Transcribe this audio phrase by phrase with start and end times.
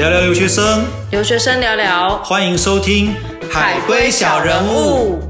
[0.00, 3.08] 聊聊留学生，留学生聊聊欢迎收听
[3.52, 5.20] 《海归小人物》。。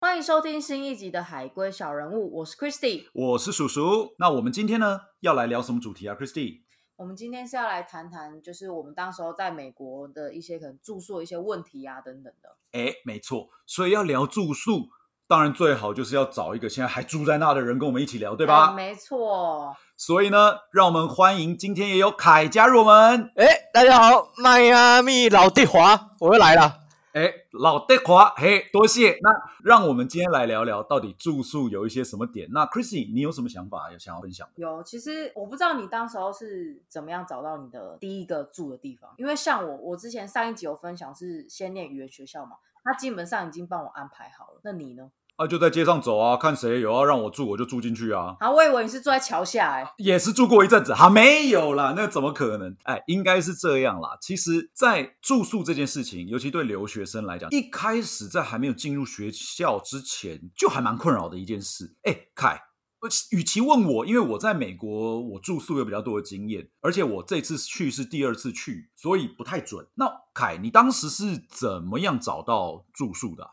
[0.00, 3.08] 欢迎收听新一集的《海归小人物》，我是 Christy。
[3.12, 4.14] 我是叔叔。
[4.18, 6.60] 那我们今天呢，要来聊什么主题啊？Christy，
[6.96, 12.50] 我们今天是要来谈谈，就是我们当时候在美国的一些可能住宿的一些问题啊等等的。
[12.70, 14.90] 哎，没错，所以要聊住宿，
[15.26, 18.68] 当然最好就是要找一个现在还住在那的人跟我们一起聊，对吧？
[18.68, 19.74] 哎没错。
[19.96, 23.32] 所以呢，让我们欢迎今天也有凯加入我们。
[23.34, 26.83] 哎，大家好，迈阿密老地华，我又来了。
[27.14, 29.16] 哎，老德华，嘿，多谢。
[29.22, 29.30] 那
[29.62, 32.48] 让我们今天来聊聊，到底住宿有一些什么点？
[32.50, 34.48] 那 Chrissy，你有什么想法有想要分享？
[34.56, 44.60] 有，其实我不知道你当时候是怎么样找到你的第一个住的地方，因为像我，我之前上一集有分享是先念语言学校嘛，他基本上已经帮我安排好了。
[44.64, 45.12] 那你呢？
[45.36, 48.36] 啊，就在街上走啊，看谁有要让我住，我就住进去啊。
[48.38, 52.76] 啊，我以为你是住在桥下哎、也是住过一阵子，哈，没有啦，那怎么可能？
[52.84, 54.16] 哎，应该是这样啦。
[54.20, 61.96] 其实，在住宿这件事情，尤其对留学生来讲，一开始在还没有进入学校之前，就还蛮困扰的一件事。
[62.04, 62.60] 哎，凯，
[63.00, 69.84] 呃与其问我，因为我在美国，我住宿有比较多的经验，而且我这次去是第二次去，所以不太准。
[69.96, 73.50] 那凯，你当时是怎么样找到住宿的啊、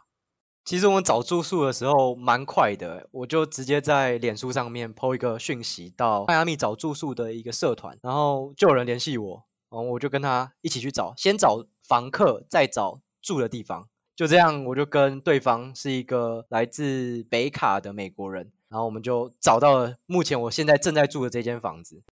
[0.64, 13.88] 其实我们找住宿的时候蛮快的，我就直接在脸书上面 PO 一个讯息到迈阿密找住宿的一个社团，然后就有人联系我，然后我就跟他一起去找，先找房客，再找住的地方。
[14.16, 22.04] 就这样，我就跟对方是一个来自北卡的美国人，然后我们就找到了目前我现在正在住的这间房子。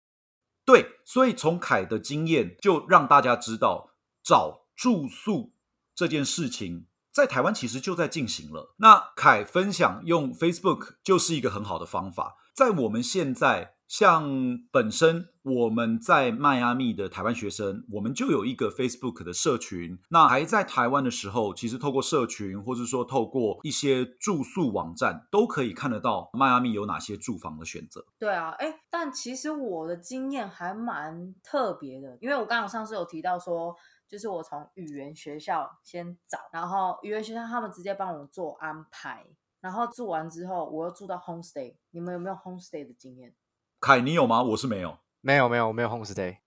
[0.66, 3.92] 对，所以从凯的经验，就让大家知道
[4.24, 5.52] 找住宿
[5.94, 6.88] 这件事情，
[7.20, 8.74] 在台湾其实就在进行了。
[8.78, 12.38] 那凯分享用 Facebook 就是一个很好的方法。
[12.56, 19.98] 在我们现在，像本身我们在迈阿密的台湾学生，我们就有一个 Facebook 的社群。
[20.10, 28.06] 那还在台湾的时候，其实透过社群，或者说透过一些住宿网站，都可以看得到迈阿密有哪些住房的选择。
[28.18, 33.76] 对啊，哎，但其实我的经验还蛮特别的，因为我刚刚上次有提到说，
[34.10, 39.26] 就是我从语言学校先找，然后语言学校他们直接帮我做安排，
[39.62, 41.76] 然后住完之后，我又住到 homestay。
[41.92, 43.34] 你们有没有 homestay 的经验？
[43.80, 44.44] 凯，你有吗？
[44.44, 44.98] 我是没有。
[45.22, 46.38] 没有没有没有 homestay，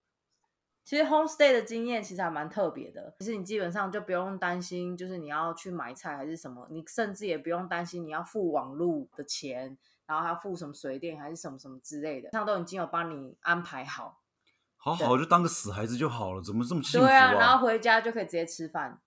[0.82, 14.21] 其实 homestay 的经验其实还蛮特别的，其实你基本上就不用担心，就是你要去买菜还是什么，你甚至也不用担心你要付网路的钱，然后还要付什么水电还是什么什么之类的，上都已经有帮你安排好。
[14.84, 19.00] 好好就当个死孩子就好了，怎么这么幸福对啊，然后回家就可以直接吃饭。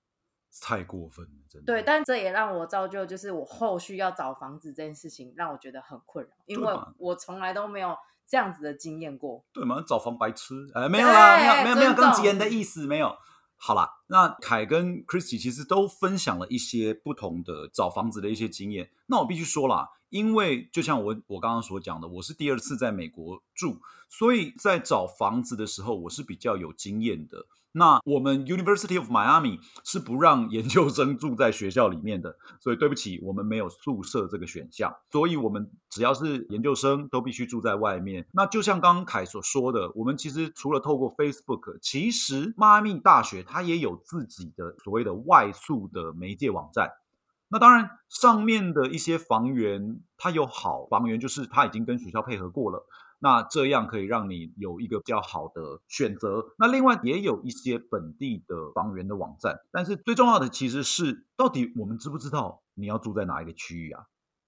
[0.62, 1.66] 太过分了，真的。
[1.66, 7.94] 对，但这也让我造就，就是我后续要找房子这件事情，让我觉得很困扰，因为我从来都没有
[8.26, 9.44] 这样子的经验过。
[9.52, 13.14] 对嘛，找房白痴，哎，没有啦，没有，没有，没有更急人的意思，没有。
[13.58, 18.90] 好啦，那凯跟 Christy 其实都分享了一些不同的找房子的一些经验。
[19.08, 23.80] 那我必须说啦，因为就像我我刚刚所讲的，我是第二次在美国住，
[24.10, 27.46] 所以在找房子的时候，我是比较有经验的。
[27.78, 38.26] 那我们 University of Miami 是不让研究生住在学校里面的，所以对不起，我们没有宿舍这个选项，所以我们只要是研究生都必须住在外面。
[38.32, 46.92] 那就像刚刚凯所说的，我们其实除了透过 Facebook，其实迈阿密大学它也有自己的所谓的外宿的媒介网站。
[47.48, 52.88] 那当然，上面的一些房源，它有好房源，就是它已经跟学校配合过了。
[53.20, 56.54] 那这样可以让你有一个比较好的选择。
[56.58, 64.06] 那另外也有一些本地的房源的网站，但是最重要的其实是，到底我们知不知道你要住在哪一个区域啊？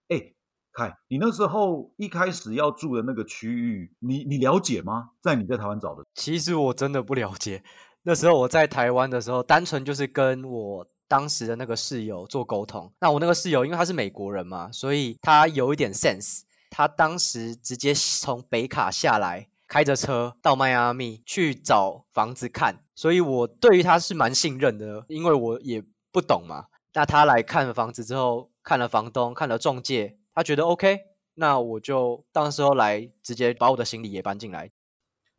[0.10, 0.34] 哎，
[0.74, 5.12] 凯，你那时候一开始要住的那个区域，你你了解吗？
[5.22, 7.64] 在你在台湾找的，其实我真的不了解。
[8.08, 12.90] 那时候我在台湾的时候，单纯就是跟我当时的那个室友做沟通。
[13.02, 16.44] 那我那个室友因为他是美国人嘛，所以他有一点 sense。
[16.70, 26.68] 他当时直接从北卡下来，开着车到迈阿密去找房子看，所以我对于他是蛮信任的，因为我也不懂嘛。
[26.94, 30.98] 那他来看了房子之后，看了房东，看了中介，他觉得 OK，
[31.34, 34.72] 那我就当时候来直接把我的行李也搬进来。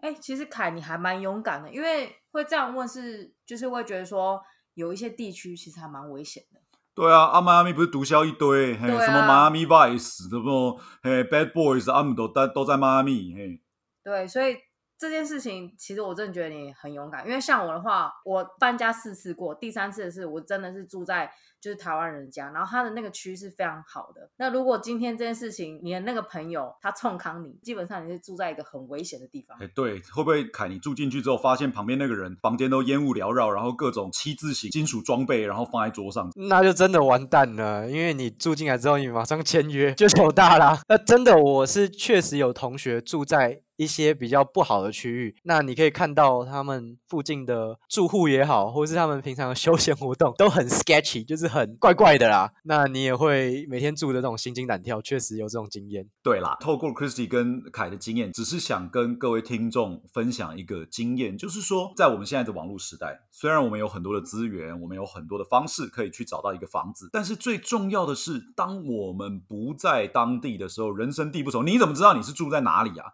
[0.01, 4.41] 哎、其实凯你还蛮勇敢的，因为会这样问是，就是会觉得说
[4.75, 6.61] 有一些地区其实还蛮危险的。
[6.95, 13.63] 对啊，阿，迈阿密不是毒枭一堆，嘿，对啊什么迈阿密 Vice，什么嘿 Bad Boys，啊，他们都都都在迈阿密，嘿，
[14.03, 14.57] 对，所以
[14.99, 21.31] 这件事情，其实我真的觉得你很勇敢，因为像我的话，我搬家四次过，第三次是我真的是住在
[21.61, 24.29] 就是台湾人家，然后他的那个区是非常好的。
[24.39, 29.57] 那如果今天这件事情，你的那个朋友他冲康你，基本上你是住在一个很危险的地方。
[29.61, 40.81] 哎，对，会不会凯你住进去之后，发现旁边那个人房间都烟雾缭绕，然后各种七字形金属装备，然后放在桌上，那就真的完蛋了，因为你住进来之后，你马上签约就糗大啦。
[40.89, 43.63] 那真的，我是确实有同学住在。
[43.79, 52.53] 一些比较不好的区域，那你可以看到他们附近的住户也好，或是他们平常的休闲活动都很 sketchy，就是很怪怪的啦。
[52.65, 56.09] 那你也会每天住的这种心惊胆跳，确实有这种经验。
[56.25, 73.07] 对啦，透过 Christy 跟凯的经验，只是想跟各位听众分享一个经验，就是说，在我们现在的网络时代，虽然我们有很多的资源，我们有很多的方式可以去找到一个房子，但是最重要的是，当我们不在当地的时候，人生地不熟，你怎么知道你是住在哪里啊？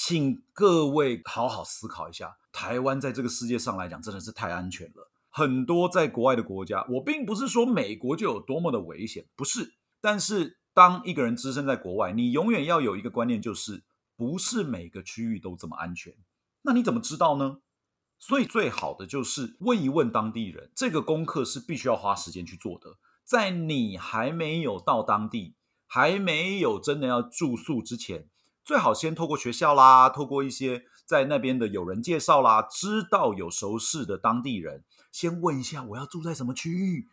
[0.00, 5.10] 请各位好好思考一下，台湾在这个世界上来讲真的是太安全了。
[5.28, 9.74] 很多在国外的国家，我并不是说美国就有多么的危险，不是。
[10.00, 13.82] 但是当一个人置身在国外，你永远要有一个观念，就是
[14.16, 16.14] 不是每个区域都这么安全。
[16.62, 17.58] 那你怎么知道呢？
[18.20, 22.98] 所以最好的就是问一问当地人，这个功课是必须要花时间去做的。
[23.24, 25.56] 在你还没有到当地，
[25.88, 28.28] 还没有真的要住宿之前。
[28.68, 37.08] 最好先透过学校啦，透过一些在那边的友人介绍啦，知道有熟识的当地人，先问一下我要住在什么区域，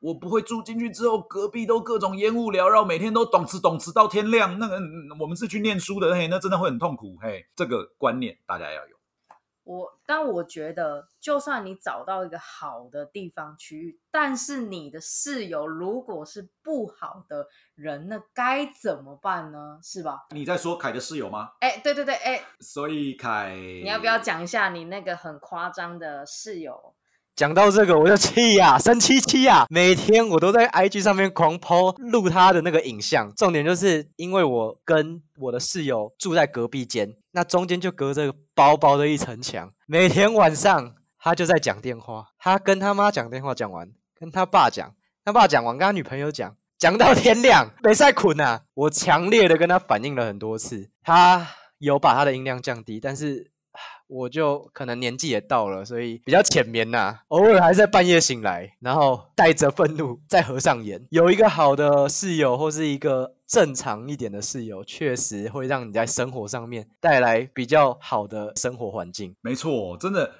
[0.00, 4.58] 我不会住进去之后隔壁都各种烟雾缭绕，每天都懂吃懂吃到天亮。
[4.58, 4.78] 那个
[5.18, 8.97] 我们是去念书的，嘿，那真的会很痛苦，嘿，这个观念大家要有。
[9.68, 19.78] 我，但我觉得，就算你找到一个好的地方区域，但是你的室友如果是不好的人，那该怎么办呢？
[19.82, 20.24] 是吧？
[20.30, 21.52] 你在说凯的室友吗？
[21.60, 26.94] 哎，对对对，哎，所以凯，你要不要讲一下你那个很夸张的室友？
[27.38, 29.64] 讲到这个我就气呀，生气气呀！
[29.70, 39.70] 每天我都在 IG 上面狂 po 录他的那个影像，重点就是因为我跟我的室友住在隔壁间，那中间就隔着薄薄的一层墙。
[39.86, 43.88] 每天晚上他就在讲电话，他跟他妈讲电话讲完，
[44.18, 44.92] 跟他爸讲，
[45.24, 48.62] 他爸讲完跟他女朋友讲，讲到天亮，没再困啊！
[48.74, 51.46] 我强烈的跟他反映了很多次，他
[51.78, 53.52] 有把他的音量降低，但是。
[54.08, 61.06] 我就可能年纪也到了，所以比较浅眠呐，偶尔还在半夜醒来，然后带着愤怒再合上眼。
[61.10, 69.36] 有一个好的室友或是一个正常一点的室友，确实会让你在生活上面带来比较好的生活环境。
[69.42, 70.32] 没错，真的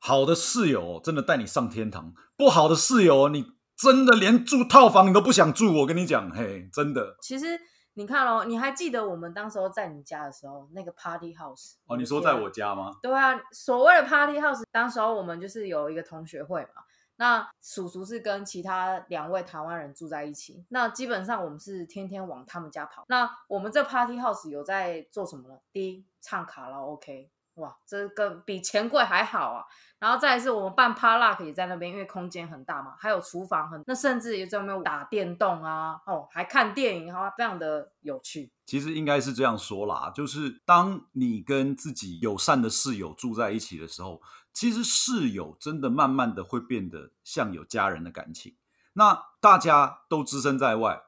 [0.00, 3.46] 好的室友真的带你上天堂，不好的室友你
[3.76, 5.80] 真的连住套房你都不想住。
[5.80, 7.16] 我跟你讲，嘿，真的。
[7.22, 7.60] 其实。
[7.94, 11.96] 你看哦，你还记得我们当时候在你家的时候，那个 party house 哦？
[11.96, 12.96] 你说在我家吗？
[13.00, 16.82] 对啊，所谓的 party house，当时候我们就是有一个同学会嘛。
[17.16, 23.04] 那叔叔是跟其他两位台湾人住在一起，那基本上我们是天天往他们家跑。
[23.06, 25.56] 那我们这 party house 有在做什么呢？
[25.72, 27.30] 第一，唱卡拉 OK。
[27.54, 29.64] 哇，这个比钱柜还好啊！
[30.00, 38.50] 然后再是我们办 park 也在那边，因为空间很大嘛，还有厨房很，那甚至也在那边打电动啊，哦，还看电影啊，非常的有趣。
[38.66, 44.20] 其实应该是这样说啦，就是当你跟自己友善的室友住在一起的时候，
[44.52, 48.56] 其实室友真的慢慢的会变得像有家人的感情。
[48.94, 51.02] 那大家都置身在外。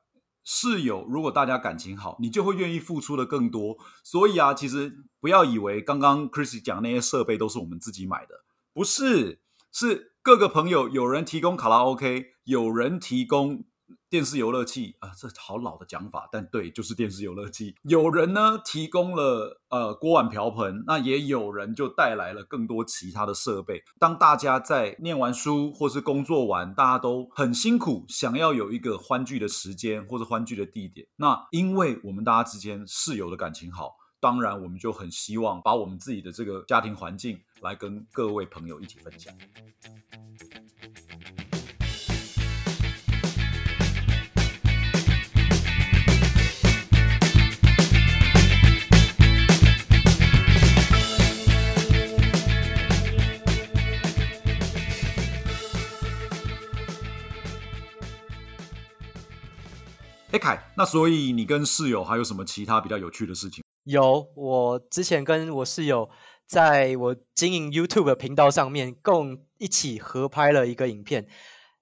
[0.47, 3.77] 室友，如果大家感情好，你就会愿意付出的更多。
[4.03, 9.41] 所以啊，其实不要以为刚刚 Chris 讲那些设备都是我们自己买的，不是，
[9.73, 13.65] 是各个朋友有人提供卡拉 OK，有人提供。
[14.17, 17.75] 电视游乐器啊，这好老的讲法，但对，就是电视游乐器。
[17.83, 23.83] 有人呢提供了呃锅碗瓢盆，那也有人就带来了更多其他的设备。
[23.99, 31.07] 当大家在念完书或是工作完，大家都很辛苦，想要有一个欢聚的时间或者欢聚的地点。
[31.17, 39.35] 那因为我们大家之间室友的感情好，当然我们就很希望把我们自己的这个家庭环境来跟各位朋友一起分享。
[60.47, 63.65] 凯，那所以你跟室友还有什么其他比较有趣的事情？
[63.83, 66.09] 有，我之前跟我室友
[66.47, 71.27] 在我经营 YouTube 的频道上面共一起合拍了一个影片，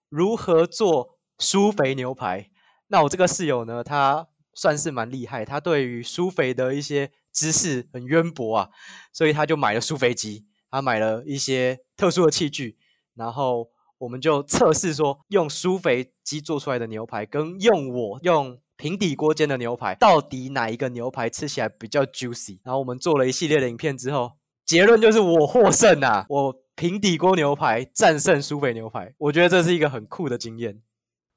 [0.09, 2.49] 如何做酥肥牛排。
[2.89, 8.71] 那我这个室友呢，他算是蛮厉害，他对于酥肥的一些知识很渊博啊，
[9.13, 12.79] 所以他就买了苏肥机，他买了一些特殊的器具，
[13.15, 13.69] 然后
[14.05, 22.59] 我们就测试说，用苏肥鸡做出来的牛排跟用我用平底锅煎的牛排，到底哪一个牛排吃起来比较 juicy？
[22.63, 24.33] 然后我们做了一系列的影片之后，
[24.67, 26.27] 结论就是我获胜啊！
[26.29, 30.83] 我平底锅牛排战胜苏肥牛排，我觉得这是一个很酷的经验。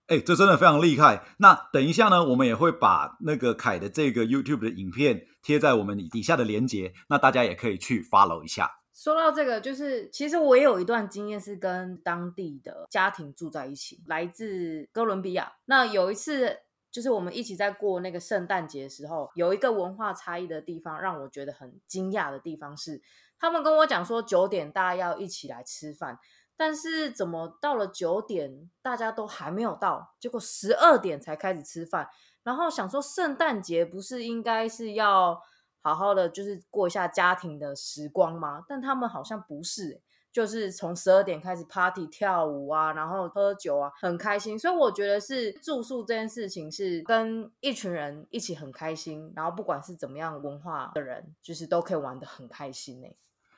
[0.07, 1.23] 哎，这真的非常厉害。
[1.39, 8.71] 那等一下呢，我们也会把那个凯的这个 YouTube 的影片贴在我们底下的链接，那大家也可以去 follow 一下。
[8.97, 15.53] 说到这个，就是其实我也有一段经验是跟当地的家庭住在一起，来自哥伦比亚。
[15.65, 22.99] 那有一次，就是我们一起在过那个圣诞节的时候，有一个文化差异的地方，让我觉得很惊讶的地方是，
[23.37, 26.17] 他们跟我讲说九点大家要一起来吃饭。
[26.59, 32.09] 但是怎么到了九点，大家都还没有到，结果十二点才开始吃饭。
[32.41, 35.39] 然后想说，圣诞节不是应该是要
[35.81, 38.63] 好好的，就是过一下家庭的时光吗？
[38.67, 44.57] 但他们好像不是，就是从十二点开始 party 跳舞啊，然后喝酒啊，很开心。
[44.57, 53.07] 所以我觉得是住宿这件事情是跟一群人一起很开心，然后不管是怎么样文化的人，就是都可以玩的很开心呢。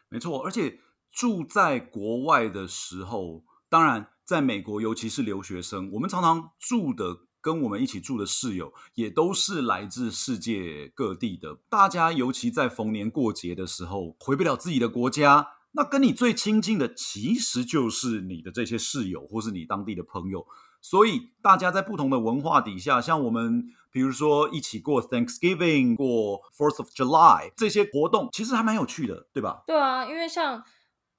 [0.09, 0.79] 没错，而且。
[1.11, 11.57] 住在国外的时候，当然在美国，尤其是留学生，我们常常住的跟我们一起住的室友，也都是来自世界各地的。
[11.69, 20.45] 大家尤其在逢年过节的时候，回不了自己的国家，那跟你最亲近的，其实就是你的这些室友，或是你当地的朋友。
[20.81, 29.63] 所以大家在不同的文化底下，像我们，比如说一起过 Thanksgiving，过 Fourth of July 这些活动，其实还蛮有趣的，对吧？
[29.67, 30.63] 对啊，因为像。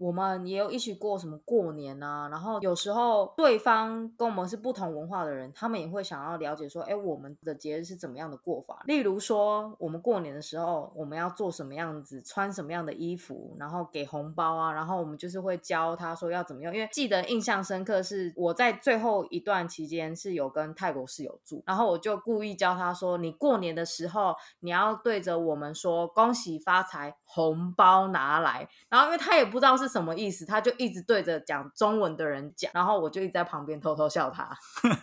[0.00, 8.83] 我们也有一起过什么过年啊，然后有时候对方跟我们是不同文化的人，他们也会想要了解说，哎，我们的节日是怎么样的过法？
[8.87, 16.75] 例如说，我们过年的时候，我们要做什么样子，穿什么样的衣服，然后给红包啊，然后我们就是会教他说要怎么用。
[16.75, 28.66] 因为记得印象深刻是我在最后一段期间是有跟泰国室友住，然后我就故意教他说，你过年的时候你要对着我们说恭喜发财，红包拿来。
[28.88, 29.90] 然后因为他也不知道是。
[29.90, 30.46] 什么意思？
[30.46, 34.49] 他就一直对着讲中文的人讲，然后我就一直在旁边偷偷笑他，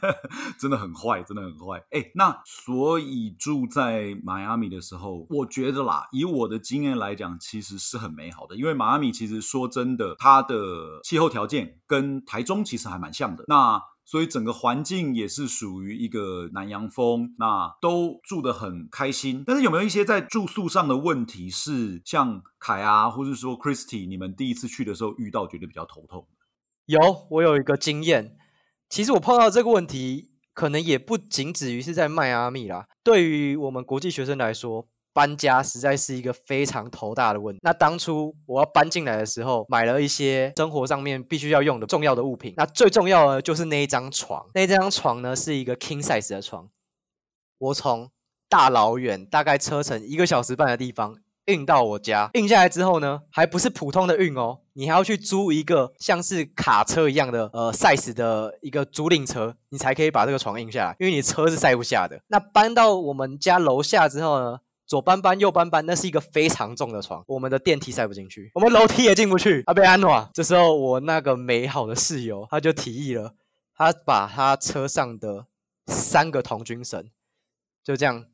[0.57, 1.83] 真的很坏，真的很坏。
[1.91, 8.55] 哎，那所以住在迈阿密的时候，我觉得啦，以我的经验来讲，其实是很美好的。
[8.55, 13.43] 因为迈阿密其实说真的，它的气候条件跟台中其实还蛮像的。
[13.49, 19.43] 那所以整个环境也是属于一个南洋风，那都住得很开心。
[19.45, 26.25] 但是有没有一些在住宿上的问题是像凯啊，或者说 Christy，你们第一次去的时候遇到觉得比较头痛？
[26.85, 28.37] 有，我有一个经验。
[28.87, 32.87] 其实我碰到这个问题，可能也不仅止于是在迈阿密啦。
[33.03, 34.87] 对于我们国际学生来说。
[35.17, 37.59] 搬家实在是一个非常头大的问题。
[37.63, 42.53] 那当初我要搬进来的时候，买了一些生活上面必须要用的重要的物品。
[42.55, 44.45] 那最重要的就是那一张床。
[44.53, 46.69] 那张床呢是一个 king size 的床。
[47.57, 48.11] 我从
[48.47, 62.21] 大老远，大概车程一个小时半的地方运到我家，运下来之后呢，还不是普通的运哦，你还要去租一个像是卡车一样的呃 size 的一个租赁车，你才可以把这个床运下来，因为你车是塞不下的。
[62.27, 64.59] 那搬到我们家楼下之后呢？
[64.87, 69.61] 左搬搬，右搬搬，那是一个非常重的床，我们的电梯塞不进去，我们楼梯也进不去。
[69.65, 73.35] 阿贝安诺，这时候我那个美好的室友他就提议了，
[73.75, 75.47] 他把他车上的
[75.87, 77.09] 三个童军绳
[77.83, 78.27] 就这样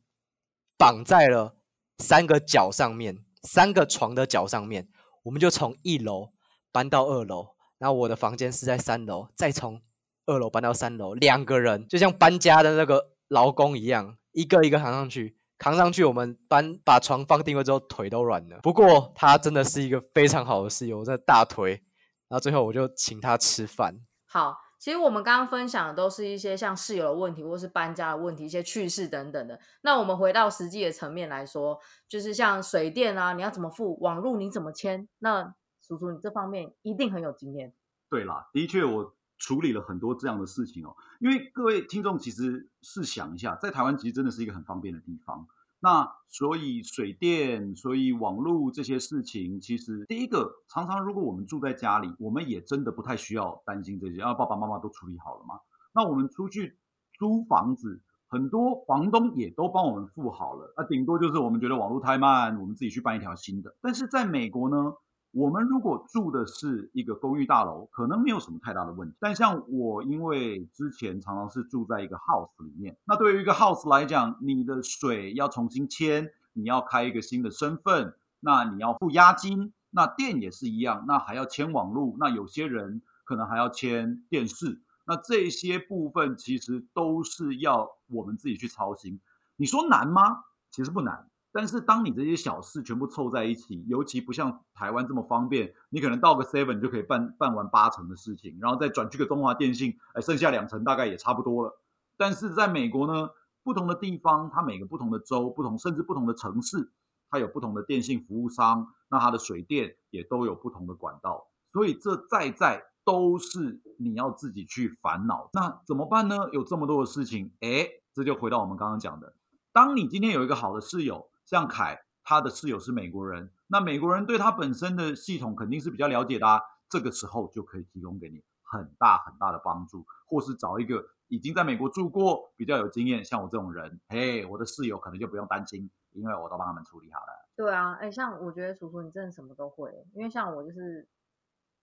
[0.78, 1.56] 绑在了
[1.98, 4.88] 三个脚上面，三个床的脚上面，
[5.24, 6.34] 我们就从一楼
[6.72, 9.82] 搬到二楼，然后我的房间是在三楼，再从
[10.28, 15.36] 二楼搬到三楼，两个人就像搬家的那个劳工一样，一个一个扛上去。
[15.64, 18.60] 扛上去，我们搬把床放定位之后，腿都软了。
[18.62, 21.82] 不过他真的是一个非常好的室友，我在大腿。
[22.28, 23.96] 然后最后我就请他吃饭。
[24.26, 29.58] 好，其实我们刚刚分享的都是一些像室友的问题，或是搬家的问题，一些趣事等等的。
[29.84, 31.80] 那我们回到实际的层面来说，
[32.10, 33.98] 就是像水电啊，你要怎么付？
[34.02, 35.08] 网路你怎么签？
[35.20, 37.74] 那叔叔，你这方面一定很有经验。
[38.10, 39.16] 对啦，的确我。
[39.40, 45.46] 处理了很多这样的事情哦，因为各位听众其实试想一下，在台湾其实真的是一个很方便的地方。
[45.84, 55.60] 那所以水电、所以网络这些事情，其实第一个常常如果我们住在家里，我们也真的不太需要担心这些，啊，爸爸妈妈都处理好了嘛。
[55.94, 56.78] 那我们出去
[57.20, 63.76] 租房子，很多房东也都帮我们付好了，那，顶多就是我们觉得网络太慢，我们自己去办一条新的。
[63.82, 64.94] 但是在美国呢？
[65.34, 69.16] 我们如果住的是一个公寓大楼，可能没有什么太大的问题。
[69.20, 89.20] 但像我，因为之前常常是住在一个 house 里面，那对于一个 house 来讲，你的水要重新迁，你要开一个新的身份，那你要付押金，那电也是一样，那还要签网路，那有些人可能还要签电视，那这些部分其实都是要我们自己去操心。
[89.56, 90.44] 你说难吗？
[90.70, 91.28] 其实不难。
[91.56, 101.80] 但是当你这些小事全部凑在一起，尤其不像台湾这么方便，你可能到个 Seven 就可以办办完八成的事情，然后再转去个中华电信，哎，剩下两成大概也差不多了。
[102.18, 103.30] 但是在美国呢，
[103.64, 106.92] 不同的地方，它每个不同的州、不同甚至不同的城市，
[107.30, 115.52] 它有不同的电信服务商，那它的水电也都有不同的管道，所以这在在都是你要自己去烦恼。
[115.54, 116.50] 那怎么办呢？
[116.52, 119.36] 有这么多的事情，哎，这就回到我们刚刚讲的，
[119.72, 121.30] 当你今天有一个好的室友。
[121.46, 137.48] 像凯，他的室友是美国人，那美国人对他本身的系统肯定是比较了解的，啊，这个时候就可以提供给你很大很大的帮助，或是找一个已经在美国住过、比较有经验，像我这种人，嘿，我的室友可能就不用担心，因为我都帮他们处理好了。
[137.56, 141.08] 对啊，哎，像我觉得叔叔你真的什么都会，因为像我就是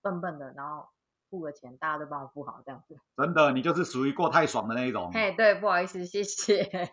[0.02, 0.88] 笨笨的，然后
[1.28, 2.98] 付个钱，大家都帮我付好这样子。
[3.16, 5.10] 真的，你就是属于过太爽的那一种。
[5.12, 6.90] 嘿，对，不好意思，谢谢。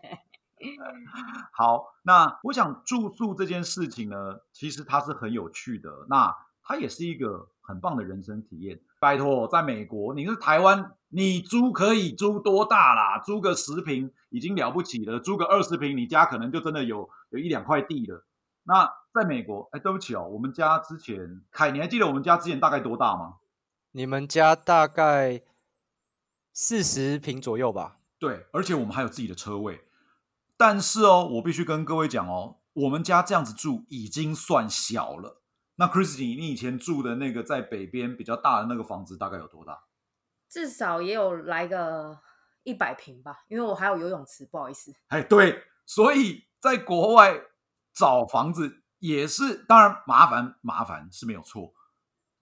[1.53, 8.79] 好，那我想住宿这件事情呢，其实它是很有趣的，那它也是一个很棒的人生体验。
[8.99, 13.19] 拜托，在美国，你是台湾，你租可以租多大啦？
[13.19, 18.25] 租个十平已经了不起了，租个二十平，你家可能就真的有有一两块地了。
[18.63, 23.35] 那在美国，哎，对不起哦，我们家之前，凯，你还记得我们家之前大概多大吗？
[23.91, 25.43] 你们家大概
[26.51, 27.99] 四十平左右吧？
[28.19, 29.86] 对，而且我们还有自己的车位。
[30.57, 35.43] 但是哦，我必须跟各位讲哦，我们家这样子住已经算小了。
[35.75, 39.83] 那 Christy，你以前住的那个在北边比较大的那个房子大概有多大？
[40.49, 42.19] 至少也有来个
[42.63, 44.91] 一百平吧，因为我还有游泳池，不好意思。
[45.09, 47.39] 哎，对，所以在国外
[47.93, 51.73] 找房子也是，当然麻烦麻烦是没有错，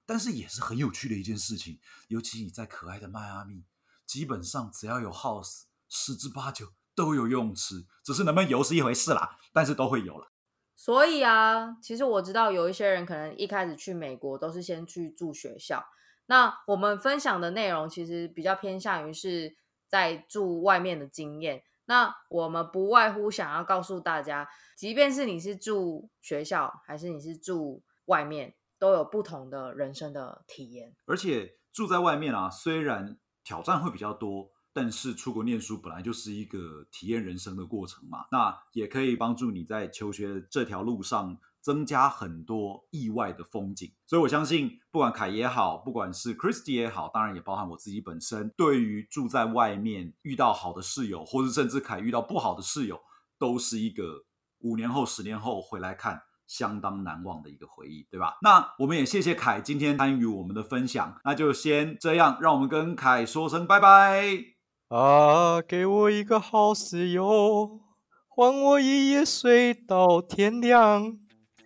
[0.05, 1.79] 但是也是很有趣的一件事情。
[2.07, 3.65] 尤其你在可爱的迈阿密，
[4.05, 6.71] 基本上只要有 house，十之八九。
[6.95, 10.31] 都有游泳池，只是能不能游是一回事啦，但是都会游了。
[10.75, 15.85] 所以啊，其实我知道有一些人可能一开始去美国都是先去住学校。
[16.25, 19.55] 那我们分享的内容其实比较偏向于是
[19.87, 21.63] 在住外面的经验。
[21.85, 30.95] 那我们不外乎想要告诉大家，即便是你是住学校，还是你是住外面，都有不同的人生的体验。
[31.05, 34.51] 而且住在外面啊，虽然挑战会比较多。
[34.75, 43.89] 但是出国念书本来就是一个体验人生的过程嘛，那也可以帮助你在求学这条路上增加很多意外的风景。
[44.05, 52.99] 所以我相信，不管凯也好，不管是 Christy 也好，当然也包含我自己本身，对于住在外面遇到好的室友，或者甚至凯遇到不好的室友，
[53.39, 54.25] 都是一个
[54.59, 58.37] 五年后、十年后回来看相当难忘的一个回忆，对吧？
[58.41, 64.54] 那我们也谢谢凯今天参与我们的分享，那就先这样，让我们跟凯说声拜拜。
[64.89, 67.79] 啊，给我一个好室友，
[68.27, 71.17] 换我一夜睡到天亮。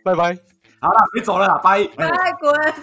[0.06, 0.38] 拜拜。
[0.80, 1.84] 好了，你走了，拜。
[1.98, 2.08] 拜，
[2.40, 2.74] 滚。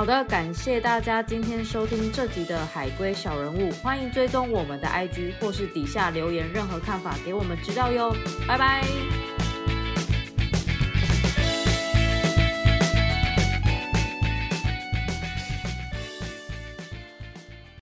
[0.00, 8.16] 好的，感谢大家今天收听这集的海龟小人物，欢迎追踪我们的 IG 或是底下留言任何看法给我们知道哟，
[8.48, 8.82] 拜拜。